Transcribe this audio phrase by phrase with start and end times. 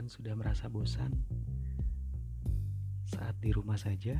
[0.00, 1.12] kalian sudah merasa bosan
[3.04, 4.16] saat di rumah saja?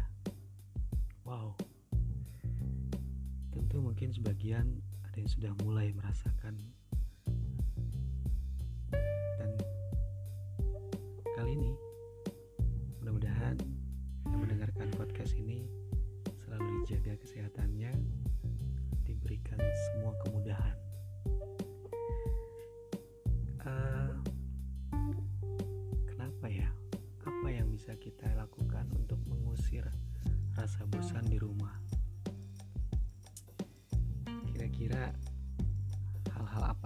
[1.24, 1.56] Wow,
[3.48, 4.76] tentu mungkin sebagian
[5.08, 6.60] ada yang sudah mulai merasakan
[9.40, 9.50] dan
[11.40, 11.72] kali ini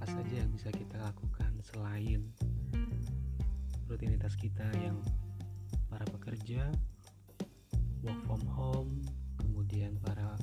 [0.05, 2.29] apa saja yang bisa kita lakukan selain
[3.89, 5.01] rutinitas kita yang
[5.89, 6.69] para pekerja
[8.05, 9.01] work from home
[9.41, 10.37] kemudian para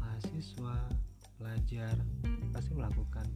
[0.00, 0.88] mahasiswa
[1.36, 1.92] pelajar
[2.56, 3.28] pasti melakukan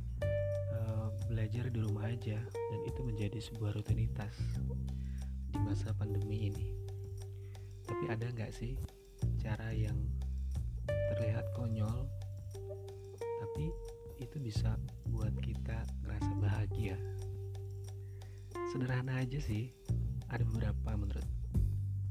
[0.72, 2.40] uh, belajar di rumah aja.
[2.48, 4.32] Dan itu menjadi sebuah rutinitas
[5.52, 6.72] di masa pandemi ini.
[7.84, 8.72] Tapi ada nggak sih
[9.36, 10.00] cara yang
[11.12, 12.08] terlihat konyol
[13.20, 13.68] tapi
[14.16, 14.80] itu bisa
[15.22, 16.98] buat kita ngerasa bahagia.
[18.74, 19.70] Sederhana aja sih
[20.26, 21.22] ada beberapa menurut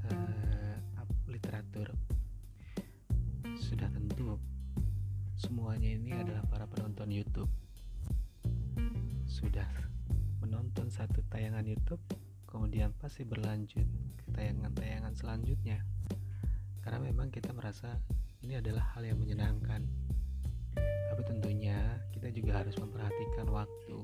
[0.08, 0.80] uh,
[1.28, 1.92] literatur
[3.60, 4.40] sudah tentu
[5.36, 7.52] semuanya ini adalah para penonton YouTube.
[9.28, 9.68] Sudah
[10.40, 12.00] menonton satu tayangan YouTube
[12.48, 13.92] kemudian pasti berlanjut
[14.24, 15.84] ke tayangan-tayangan selanjutnya.
[16.80, 17.92] Karena memang kita merasa
[18.40, 19.84] ini adalah hal yang menyenangkan
[22.32, 24.00] juga harus memperhatikan waktu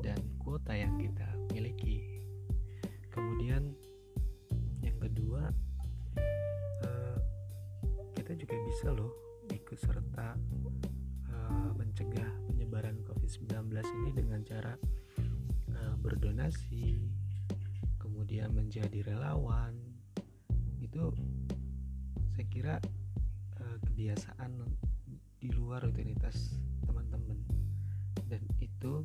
[0.00, 2.24] dan kuota yang kita miliki.
[3.12, 3.76] Kemudian
[4.80, 5.52] yang kedua
[6.84, 7.18] uh,
[8.16, 9.12] kita juga bisa loh
[9.52, 10.34] ikut serta
[11.28, 13.68] uh, mencegah penyebaran COVID-19
[14.04, 14.74] ini dengan cara
[15.76, 17.04] uh, berdonasi
[18.00, 19.76] kemudian menjadi relawan.
[20.80, 21.12] Itu
[22.34, 22.76] saya kira
[23.94, 24.58] kebiasaan
[25.38, 26.58] di luar rutinitas
[27.04, 27.56] teman-teman.
[28.24, 29.04] Dan itu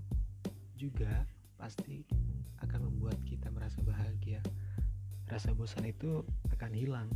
[0.80, 1.28] juga
[1.60, 2.08] pasti
[2.64, 4.40] akan membuat kita merasa bahagia.
[5.28, 6.24] Rasa bosan itu
[6.56, 7.10] akan hilang.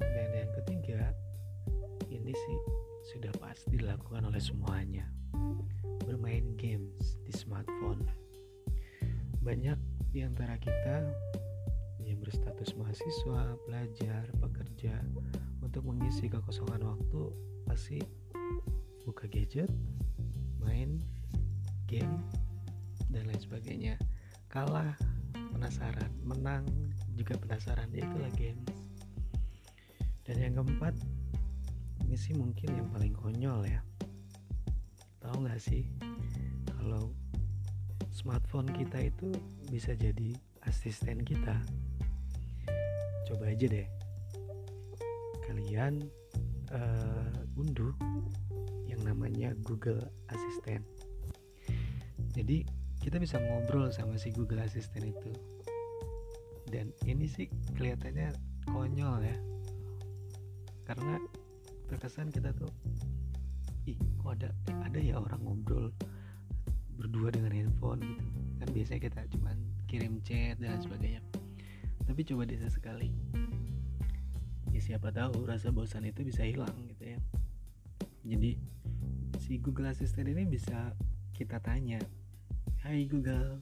[0.00, 1.12] Dan yang ketiga
[2.08, 2.58] ini sih
[3.14, 5.04] sudah pasti dilakukan oleh semuanya.
[6.08, 8.04] Bermain games di smartphone.
[9.44, 9.78] Banyak
[10.12, 11.04] di antara kita
[12.00, 14.96] yang berstatus mahasiswa, pelajar, pekerja
[15.60, 17.22] untuk mengisi kekosongan waktu
[17.68, 18.00] pasti
[19.08, 19.72] buka gadget,
[20.60, 21.00] main
[21.88, 22.20] game
[23.08, 23.96] dan lain sebagainya.
[24.52, 24.92] Kalah
[25.32, 26.68] penasaran menang
[27.16, 28.88] juga penasaran itulah games
[30.28, 30.92] dan yang keempat
[32.04, 33.80] ini sih mungkin yang paling konyol ya.
[35.24, 35.88] Tahu nggak sih
[36.68, 37.16] kalau
[38.12, 39.32] smartphone kita itu
[39.72, 40.36] bisa jadi
[40.68, 41.56] asisten kita?
[43.24, 43.88] Coba aja deh.
[45.48, 46.04] Kalian
[46.72, 47.94] uh, unduh
[48.88, 50.00] yang namanya Google
[50.32, 50.84] Assistant.
[52.32, 52.64] Jadi
[53.00, 55.32] kita bisa ngobrol sama si Google Assistant itu.
[56.68, 58.34] Dan ini sih kelihatannya
[58.68, 59.36] konyol ya.
[60.84, 61.16] Karena
[61.88, 62.68] terkesan kita tuh
[63.88, 64.52] ih kok ada
[64.84, 65.88] ada ya orang ngobrol
[67.00, 68.24] berdua dengan handphone gitu.
[68.60, 69.50] Kan biasanya kita cuma
[69.88, 71.24] kirim chat dan sebagainya.
[72.04, 73.08] Tapi coba deh sekali
[74.78, 77.18] ya siapa tahu rasa bosan itu bisa hilang gitu ya
[78.22, 78.54] jadi
[79.42, 80.94] si Google Assistant ini bisa
[81.34, 81.98] kita tanya
[82.78, 83.58] Hai Google,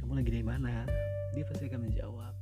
[0.00, 0.88] kamu lagi di mana?
[1.36, 2.32] Dia pasti akan menjawab.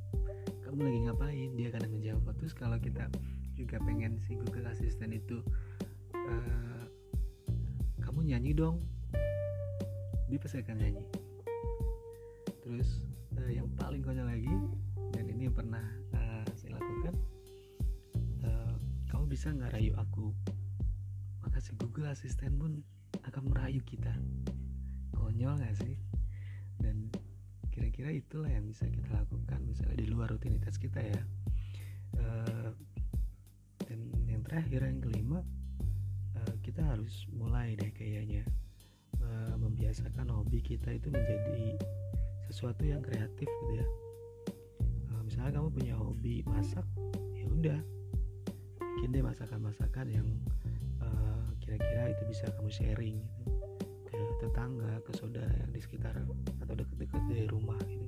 [0.63, 1.49] Kamu lagi ngapain?
[1.59, 2.31] Dia akan menjawab.
[2.39, 3.11] Terus kalau kita
[3.59, 5.43] juga pengen si Google Assistant itu,
[6.15, 6.83] uh,
[7.99, 8.79] kamu nyanyi dong.
[10.31, 11.03] Dia pasti akan nyanyi.
[12.63, 13.03] Terus
[13.35, 14.55] uh, yang paling konyol lagi,
[15.11, 15.83] dan ini yang pernah
[19.31, 20.35] bisa nggak rayu aku?
[21.39, 22.83] Maka si Google Assistant pun
[23.23, 24.11] akan merayu kita.
[25.15, 25.95] Konyol gak sih?
[26.75, 27.07] Dan
[27.71, 31.23] kira-kira itulah yang bisa kita lakukan misalnya di luar rutinitas kita ya.
[32.19, 32.75] Uh,
[33.87, 35.39] dan yang terakhir yang kelima
[36.35, 38.43] uh, kita harus mulai deh kayaknya.
[39.15, 41.79] Uh, membiasakan hobi kita itu menjadi
[42.51, 43.87] sesuatu yang kreatif gitu ya.
[45.07, 46.83] Uh, misalnya kamu punya hobi masak
[47.31, 47.79] ya udah
[49.01, 50.29] bikin deh masakan-masakan yang
[51.57, 53.49] kira-kira uh, itu bisa kamu sharing gitu.
[54.45, 56.13] Tetangga ke saudara yang di sekitar
[56.61, 58.05] atau dekat-dekat dari rumah gitu.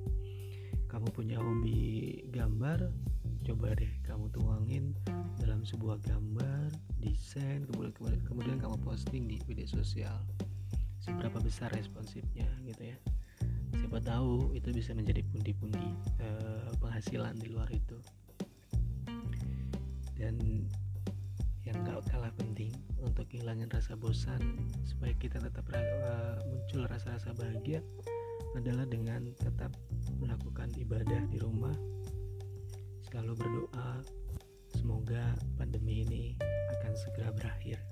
[0.86, 2.94] Kamu punya hobi gambar
[3.42, 4.94] coba deh kamu tuangin
[5.42, 6.70] dalam sebuah gambar
[7.02, 10.22] desain kemudian kemudian, kemudian kamu posting di media sosial.
[11.02, 12.98] Seberapa besar responsifnya gitu ya.
[13.82, 15.90] Siapa tahu itu bisa menjadi pundi-pundi
[16.22, 17.98] uh, penghasilan di luar itu.
[20.14, 20.70] Dan
[21.74, 22.70] yang gak kalah penting
[23.02, 24.38] untuk hilangin rasa bosan
[24.86, 27.82] supaya kita tetap uh, muncul rasa-rasa bahagia
[28.54, 29.74] adalah dengan tetap
[30.22, 31.74] melakukan ibadah di rumah
[33.10, 33.90] selalu berdoa.
[34.74, 36.38] Semoga pandemi ini
[36.78, 37.82] akan segera berakhir